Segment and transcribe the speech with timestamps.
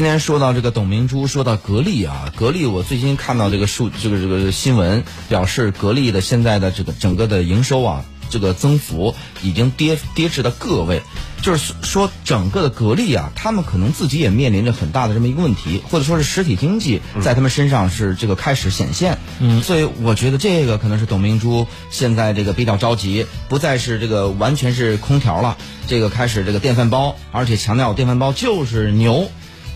[0.00, 11.02] 今天说到这个董明珠，说到格力啊，格力我最近看到这个数，这个这个新闻表示，格力的现在的这个整个的营收啊，这个增幅已经跌跌至了个位，
[11.42, 29.30] 就是说整个的格力啊，他们可能自己也面临着很大的这么一个问题，或者说是实体经济在他们身上是这个开始显现，嗯，所以我觉得这个可能是董明珠现在这个比较着急，不再是这个完全是空调了，这个开始这个电饭煲，而且强调电饭煲就是牛。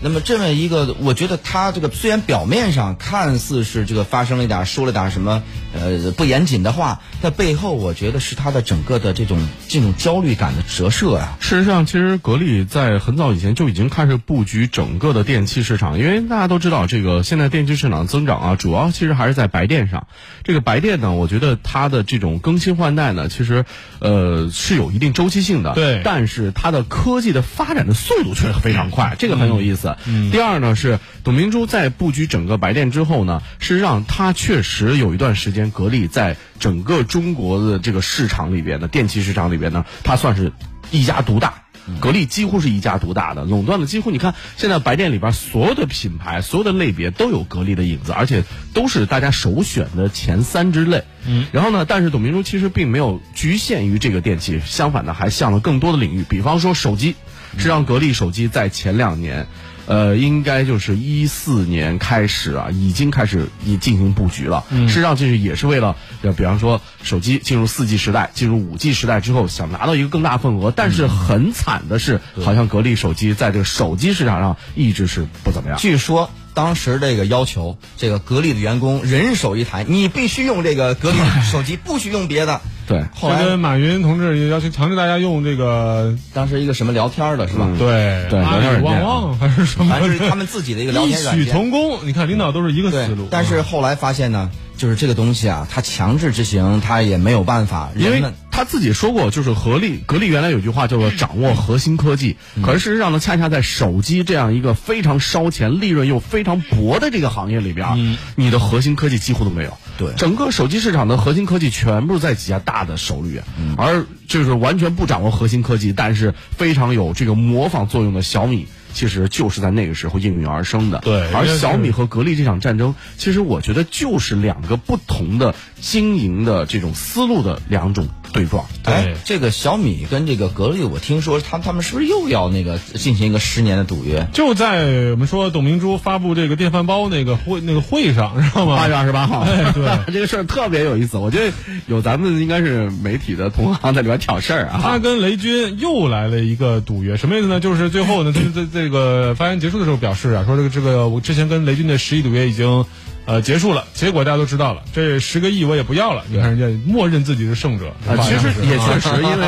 [0.05, 5.41] 那么这么一个，我觉得他这个虽然表面上看似是这个发生了一点说了点什么
[5.75, 11.37] 呃不严谨的话，但背后我觉得是他的整个的这种这种焦虑感的折射啊。
[11.39, 20.07] 事实上，其实格力在很早以前就已经开始布局整个的电器市场，因为大家都知道，这个现在电器市场增长啊，主要其实还是在白电上。
[20.43, 23.65] 这个白电呢，我觉得它的这种更新换代呢，其实
[23.99, 26.01] 呃是有一定周期性的，对。
[26.03, 29.95] 但是它的科技的发展的速度却是非常快，这个很有意思。
[30.05, 30.31] 嗯。
[30.31, 40.51] 第二呢，是董明珠在布局整个白电之后呢，事实上它确实有一段时间，格力在整个中国的这个市场里边的电器市场里边呢，它算是
[40.91, 41.61] 一家独大。
[42.01, 48.43] 格力几乎是一家独大的，垄断了几乎你看现在白电里边所有的品牌、所有的类别都有格力的影子，而且
[48.73, 51.03] 都是大家首选的前三之类。
[51.27, 57.13] 嗯，然后呢，但是董明珠其实并没有局限于这个电器，相反的还向了更多的领域，比方说手机，
[57.57, 59.47] 是让格力手机在前两年。
[59.87, 64.63] 呃，应该就是一四年开始啊，已经开始已进行布局了。
[64.71, 65.95] 实际上，这是也是为了，
[66.35, 70.73] 比方说手机进入四 G 时代，进入五 G 时代之后，想拿到一个更大份额。
[70.75, 75.77] 但是很惨的是，好像格力手机在这个手机市场上一直是不怎么样。
[75.77, 76.31] 据说。
[76.55, 81.17] 当时这个要求，这个格力的员工人手一台，你必须用这个格力
[81.51, 82.61] 手机，不许用别的。
[82.87, 87.67] 对，后来马云同志也要求强制大家用这个，当时一个什么聊天的是吧？
[87.77, 88.39] 对对，
[88.81, 89.89] 旺旺还是什么？
[89.91, 91.43] 反正是他们自己的一个聊天软件。
[91.43, 93.27] 异曲同工，你看领导都是一个思路。
[93.29, 98.23] 但是后来发现呢，就是这个东西啊，它强制执行，它也没有办法，因为。
[98.55, 109.77] 他自己说过，就是格力格力原来有句话叫做掌握核心科技，可是事实上呢，恰恰在手机这样一个非常烧钱、利润又非常薄的这个行业里边，你的核心科技几乎都没有。
[109.97, 113.41] 对，整个手机市场的核心科技全部在几家大的手里，
[113.77, 118.67] 而就是完全不掌握核心科技，但是非常有这个模仿作用的小米。
[118.95, 120.99] 其实就是在那个时候应运而生的。
[120.99, 128.65] 对，而小米和格力这场战争，其实我觉得就是两个不同的经营的这种思路的两种对撞。
[128.85, 134.27] 哎，这个小米跟这个格力，我听说他他们是不是又要那个进行一个十年的赌约？
[134.31, 138.77] 就在我们说董明珠发布这个电饭煲那个会那个会上，知道吗？
[138.77, 139.41] 八月二十八号。
[139.41, 141.17] 哎，对， 这个事儿特别有意思。
[141.17, 141.53] 我觉得
[141.87, 144.79] 有咱们应该是媒体的同行在里边挑事儿啊。
[144.81, 147.59] 他跟雷军又来了一个赌约，什么意思呢？
[147.59, 148.84] 就是最后呢，这这这。
[148.85, 152.85] 这个发言结束的时候表示啊，说这个这个我之前跟雷军的十亿赌约已经，
[153.25, 156.23] 呃结束了，结果大家都知道了，这十个亿我也不要了。
[156.29, 157.91] 你看人家默认自己是胜者，
[158.21, 159.47] 其实也确实，因为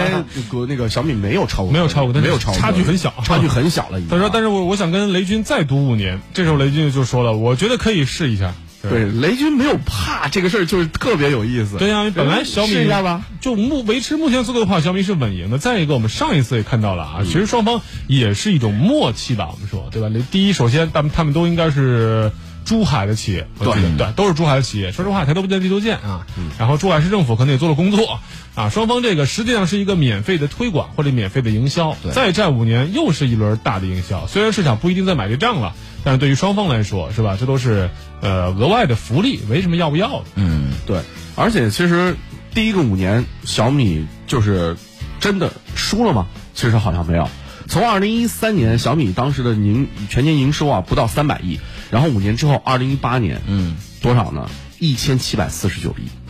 [0.50, 4.02] 个那个小米没有超过，没有超过，没有超过，差距很小，差距很小了。
[4.09, 6.19] 他说，但是我我想跟雷军再赌五年。
[6.34, 8.56] 这时候雷军就说了，我觉得可以试一下。
[8.81, 11.77] 对，雷军没有怕这个事儿，就是特别有意思。
[11.77, 15.57] 对呀，本来小米试一下吧，就目维持目前速度的话，小米是稳赢的。
[15.57, 20.09] 再一个，我们上一次也看到了啊，其实双方也是一种默契吧，我们说对吧？
[20.31, 22.31] 第一，首先他们他们都应该是
[22.67, 24.91] 珠海的企业，对对，都是珠海的企业。
[24.91, 26.28] 说实话，抬头不见低头见啊。
[26.59, 28.19] 然后珠海市政府可能也做了工作
[28.53, 31.95] 啊，双方这个实际上是一个免费的推广或者免费的营销。
[32.13, 34.27] 再战五年，又是一轮大的营销。
[34.27, 35.73] 虽然市场不一定在买这账了。
[36.03, 37.35] 但是对于双方来说，是吧？
[37.38, 37.89] 这都是
[38.22, 40.25] 呃额外的福利，为什么要不要的？
[40.35, 41.01] 嗯，对。
[41.35, 42.16] 而且其实
[42.53, 44.77] 第一个五年，小米就是
[45.19, 46.27] 真的输了吗？
[46.53, 47.27] 其实好像没有。
[47.67, 51.59] 从二零一三年，小米当时的营全年营收啊不到三百亿，
[51.90, 54.50] 然后五年之后，二零一八年，嗯，多少呢？
[54.80, 56.26] 一千七百四十九亿。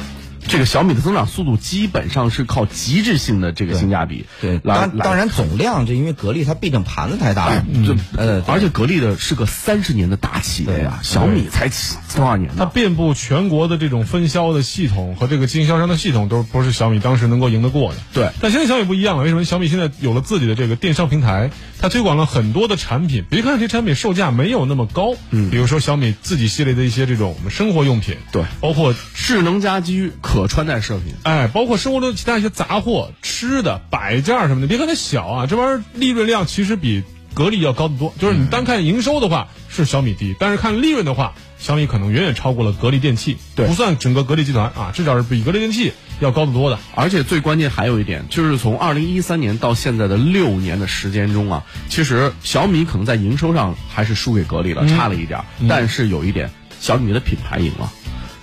[0.47, 11.69] 这个小米的增长速度基本上是靠极致性的这个性价比，对，当当然总量，这因为格力它毕竟盘子太大了，就呃，而且格力的是个三十年的大企业呀，小米才
[12.15, 12.51] 多少年？
[12.57, 17.97] 它遍布全国的这种分销的系统和这个经销商的系统，都不是小米当时能够赢得过的。
[18.13, 19.43] 对，但现在小米不一样了，为什么？
[19.43, 31.15] 小米现在有了自己的这个电商平台，它推广了很多的产品，别看这产品售价没有那么高，嗯，比如说小米自己系列的一些这种生活用品，对，包括智能家居、可穿戴设备。
[31.23, 37.01] 哎，包括生活中其他一些杂货、吃的摆件什么的，别看它小啊，这玩意儿利润量其实比
[37.33, 38.13] 格力要高得多。
[38.19, 46.79] 就是你单看营收的话，是小米低，但是看利润的话，小米可能远远超过了格力电器，对不算整个格力集团啊，至少是比格力电器要高得多的。
[46.95, 55.45] 而且最关键还有一点，就是从二零一三年到现在的六年的时间中啊，其实小米可能在营收上还是输给格力了，差了一点儿。
[55.69, 56.49] 但是有一点，
[56.79, 57.91] 小米的品牌赢了。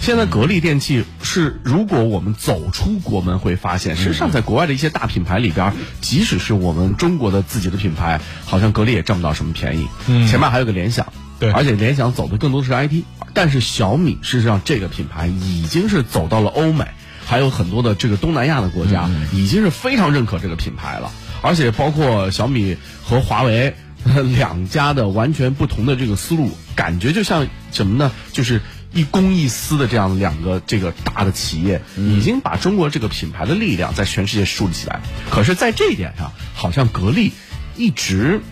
[0.05, 5.73] 现在格力电器是，如果我们走出国门会发现，实际上在国外的一些大品牌里边，
[6.03, 9.89] 即使是我们中国的自己的品牌，好像格力也占不到什么便宜。
[10.07, 11.11] 嗯前面还有个联想，
[11.41, 13.03] 对而且联想走的更多的是 IT，
[13.33, 16.85] 但是小米事实上这个品牌已经是走到了欧美，
[17.25, 21.11] 还有很多的这个东南亚的国家，已经是非常认可这个品牌了，
[21.41, 23.75] 而且包括小米和华为。
[24.37, 28.13] 两家的完全不同的这个思路，感觉就像什么呢？
[28.33, 28.61] 就是
[28.95, 35.01] 一公一私的这样两个这个大的企业，已经把中国这个品牌的力量在全世界树立起来。
[35.31, 37.33] 可是，在这一点上，好像格力
[37.77, 38.41] 一直。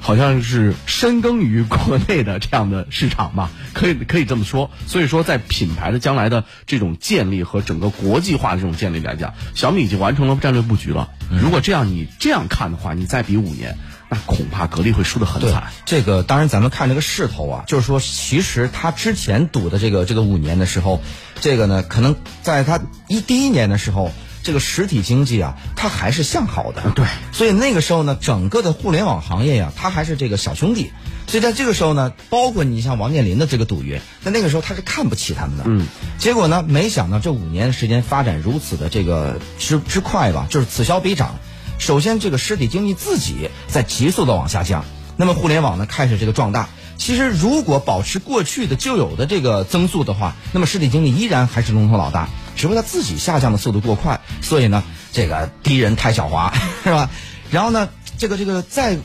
[0.00, 4.70] 好像是深耕于国内的这样的市场吧，可以可以这么说。
[4.86, 11.10] 所以说，在品牌的将来的这种建立和整个国际化的这种建立来讲，小米已经完成了战略布局了。
[11.42, 13.76] 如果这样你这样看的话，你再比五年，
[14.08, 21.00] 那恐怕格力会输得很惨。，这个当然咱们看这个势头啊，就是说，其实他之前赌的这个这个五年的时候，
[21.40, 24.10] 这个呢，可能在他一第一年的时候，
[24.42, 26.90] 这个实体经济啊，它还是向好的。
[26.94, 30.90] 对，所以那个时候呢，整个的互联网行业呀、它还是这个小兄弟。
[31.26, 35.64] 所以在这个时候呢，包括你像王健林的这个赌约，在那个时候他是看不起他们的。
[35.66, 41.38] 嗯，结果呢，没想到这五年时间发展如此的这个之之快吧，就是此消彼长。
[41.78, 44.84] 首先，这个实体经济自己在急速的往下降，
[45.16, 46.68] 那么互联网呢开始这个壮大。
[46.96, 54.82] 其实，如果保持过去的旧有的这个增速的话，那么实体经济依然还是龙头老大，只不过它自己下降的速度过快，所以呢，
[55.12, 56.52] 这个敌人太狡猾，
[56.82, 57.08] 是吧？
[57.52, 57.88] 然后呢，
[58.18, 58.98] 这个这个在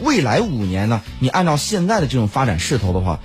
[0.00, 3.20] 未来五年呢，你按照现在的这种发展势头的话，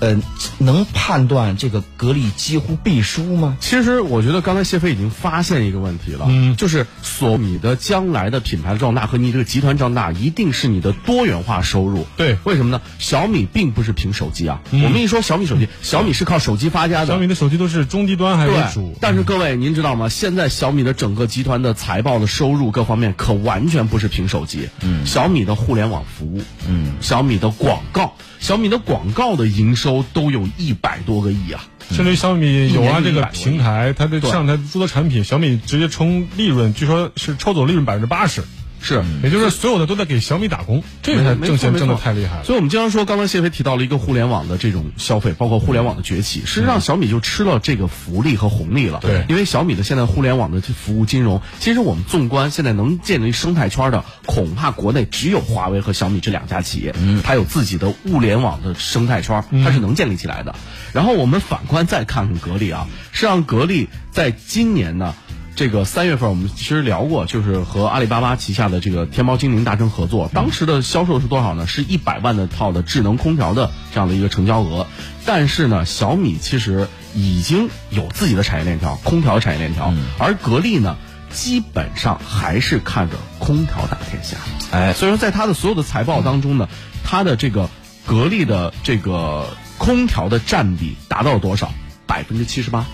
[0.00, 0.16] 呃，
[0.58, 3.56] 能判断这个格力几乎必输吗？
[3.60, 12.06] 其实我觉得刚才谢飞已经发现一个问题了，嗯就是索你的将来的品牌壮大和你这个集团壮大，一定是你的多元化收入。
[12.16, 12.80] 对为什么呢？
[12.98, 17.14] 小米并不是凭手机啊，我们一说小米手机，小米是靠手机发家的。
[17.14, 20.08] 小米的手机都是中低端还为主对，，但是各位您知道吗？
[20.08, 24.68] 现在小米的整个集团的财报的收入各方面可完全不是凭手机。
[24.82, 31.64] 嗯，小米的互联网服务，嗯，小米的广告，小米的广告的营收都有一百多个亿啊。
[31.90, 38.42] 甚至于小米有啊这个一年就100多亿平台，它的对上台出的产品，小米直接冲利润，据说是抽走利润百分之八十，
[38.80, 42.44] 是，也就是所有的都在给小米打工，这个挣钱挣的太厉害了。
[42.44, 46.40] 所以，我们经常说，刚刚谢飞提到了一个互联网的这种消费，包括互联网的崛起。
[46.40, 49.00] 事实上，小米就吃了这个福利和红利了。
[49.02, 60.54] 对因为小米的现在互联网的服务金融，其实我们纵观现在能建立生态圈的，恐怕国内只有华为和小米这两家企业，嗯，它有自己的物联网的生态圈，它是能建立起来的。
[60.92, 65.14] 然后我们反观再看看格力啊，实际上格力在今年呢。
[65.56, 71.66] 这个三月份我们其实聊过，就是和阿里巴巴旗下的这个天猫精灵达成合作，当时的销售是多少呢？
[71.66, 74.86] 是一百万的套的智能空调的这样的一个成交额。
[75.24, 80.98] 但是呢，小米其实已经有自己的产业链条，空调产业链条，而格力呢，
[81.30, 84.36] 基本上还是看着空调打天下。
[84.72, 86.68] 哎，所以说，在它的所有的财报当中呢，
[87.02, 87.70] 它的这个
[88.04, 89.46] 格力的这个
[89.78, 91.72] 空调的占比达到了多少？
[92.06, 92.84] 百分之七十八。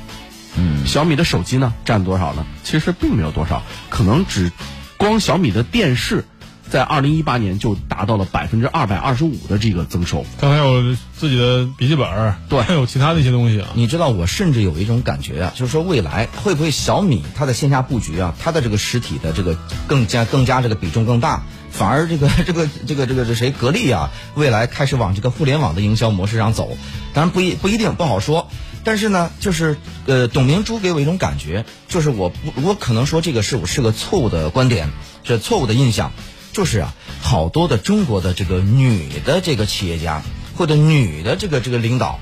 [0.56, 2.44] 嗯，小米的手机呢占多少呢？
[2.62, 4.52] 其实并没有多少，可能只
[4.96, 6.24] 光小米的电视，
[6.70, 10.24] 在二零一八年就达到了百分之二百二十五的这个增收。
[10.38, 13.68] 它还有自己的笔记本儿，对还有其他的一些东西啊。
[13.74, 19.56] 你知道，我甚至有一种感觉啊，就是说未来会不会小米它的线下布局啊，它的这个实体的这个
[19.86, 26.76] 更加更加这个比重更大，反而这个 这个这个这个这谁格力啊，未来开始往这个互联网的营销模式上走，
[27.14, 28.48] 当然不一不一定不好说，
[28.84, 34.90] 但是呢，就是呃，董明珠给我一种感觉，就是我不我可能说这个是我是个错误的观点，
[35.24, 36.12] 是错误的印象，
[36.52, 40.22] 就是啊，好多的中国的这个女的这个企业家
[40.56, 42.18] 或者女的这个这个领导。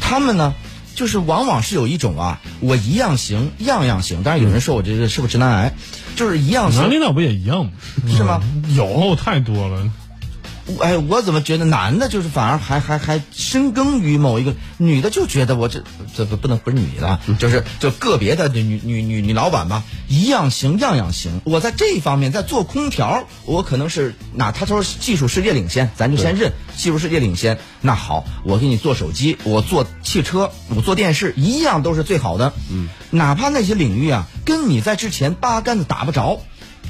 [0.00, 0.54] 他们呢，
[0.94, 4.22] 就是往往是有一种啊，我一样行，样样行。
[4.22, 5.74] 当然有人说我这个是不是直男癌，
[6.14, 6.82] 就是一样行。
[6.82, 7.72] 男领导不也一样吗？
[8.16, 9.90] 是吗嗯有太多了。
[10.80, 15.84] 哎，我怎么觉得男的就是反而还还还深耕于某一个，女的就觉得我这
[16.16, 21.40] 这不不能不是女的啊，就是就个别的女女女女老板吧，一样行，样样行。
[21.44, 27.58] 我在这一方面，在做空调，我可能是那他说技术世界领先，咱就先认技术世界领先。
[27.80, 32.52] 那好，我给你做手机，我做汽车，我做电视，一样都是最好的。
[32.70, 36.40] 嗯，哪怕那些领域啊，跟你在之前八竿子打不着。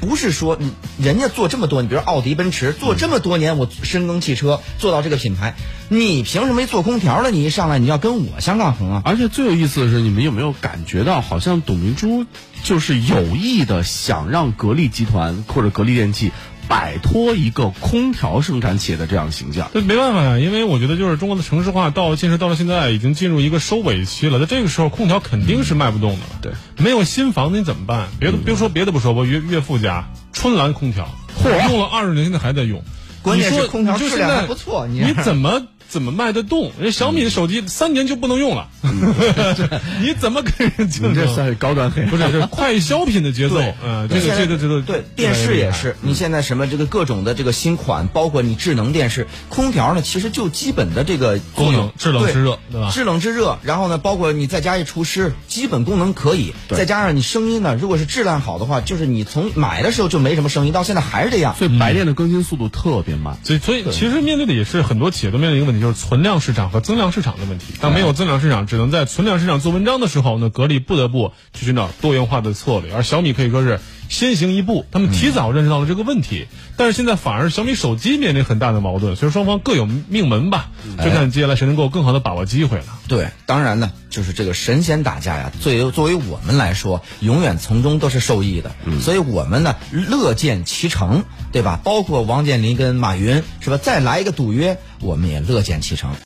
[0.01, 0.59] 不是说
[0.99, 5.55] 人家做这么多，你比如奥迪、奔驰做这么多年，我深耕汽车做到这个品牌，
[5.89, 7.31] 你凭什么没做空调了？
[7.31, 9.03] 你一上来你要跟我相抗衡啊？
[9.05, 12.25] 而且最有意思的是，你们有没有感觉到，好像董明珠
[12.63, 16.33] 就是有意的想让格力集团或者格力电器
[16.69, 19.71] 摆脱一个空调生产企业的这样形象？
[19.73, 24.39] 对没办法呀，因为我觉得就是中国的城市化到其实到了现在，已经进入一个收尾期了。
[24.41, 26.39] 在这个时候，空调肯定是卖不动的了。
[26.43, 28.09] 对，没有新房子你怎么办？
[28.19, 31.09] 别的别说别的不说，我岳岳父家春兰空调，
[31.43, 32.83] 嚯用了二十年，现在还在用。
[33.23, 36.73] 关键是空调质量还不错，你怎么怎么卖得动？
[36.81, 38.69] 人小米的手机三年就不能用了，
[40.03, 41.15] 你怎么跟人竞争？
[41.15, 42.05] 这算是高端黑。
[42.07, 43.61] 不是，这是快消品的节奏。
[43.85, 52.91] 嗯，这个这个这个对电视也是，你现在什么这个各种的这个新款，包括你智能电视、空调呢，其实就基本的这个功能制冷制热，对吧？
[52.91, 56.55] 制冷制热，然后呢，包括你再加一除湿，基本功能可以。
[56.69, 61.55] 再加上你声音呢，如果是质量好的话，就是你从买的时候就没什么声音，到现在还是这样。
[61.57, 63.39] 所以白电的更新速度特别慢。
[63.45, 67.75] 所以所以其实面对的也是很多企业都面临一个问题，就是存量市场和增量市场的问题。
[67.81, 76.47] 当没有增量市场，只能在存量市场做文章的时候呢，格力不得不去寻找多元化的策略，而小米可以说是先行一步，他们提早认识到了这个问题。
[76.77, 82.85] 但是现在反而小米手机面临很大的矛盾，所以双方各有命门吧，就看接下来谁能够更好的把握机会了。
[83.09, 88.73] 对，当然呢，就是这个神仙打架呀，作为作为我们来说，永远从中都是受益的。
[89.01, 91.81] 所以我们呢乐见其成，对吧？
[91.83, 93.79] 包括王健林跟马云是吧？
[93.79, 96.17] 再来一个赌约，我们也乐见其成。